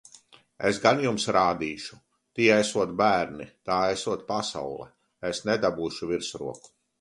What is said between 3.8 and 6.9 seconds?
esot pasaule! Es nedabūšu virsroku!